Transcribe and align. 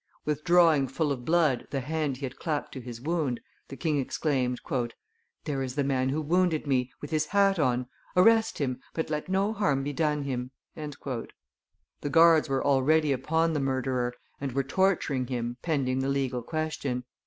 Withdrawing 0.25 0.87
full 0.87 1.11
of 1.11 1.25
blood 1.25 1.67
the 1.69 1.81
hand 1.81 2.17
he 2.17 2.25
had 2.25 2.37
clapped 2.39 2.71
to 2.71 2.81
his 2.81 2.99
wound, 2.99 3.39
the 3.67 3.77
king 3.77 3.99
exclaimed, 3.99 4.59
"There 5.43 5.61
is 5.61 5.75
the 5.75 5.83
man 5.83 6.09
who 6.09 6.23
wounded 6.23 6.65
me, 6.65 6.91
with 7.01 7.11
his 7.11 7.27
hat 7.27 7.59
on; 7.59 7.85
arrest 8.17 8.57
him, 8.57 8.79
but 8.95 9.11
let 9.11 9.29
no 9.29 9.53
harm 9.53 9.83
be 9.83 9.93
done 9.93 10.23
him!" 10.23 10.49
The 10.75 11.27
guards 12.09 12.49
were 12.49 12.65
already 12.65 13.11
upon 13.11 13.53
the 13.53 13.59
murderer 13.59 14.15
and 14.39 14.53
were 14.53 14.63
torturing 14.63 15.27
him 15.27 15.57
pending 15.61 15.99
the 15.99 16.09
legal 16.09 16.41
question. 16.41 17.03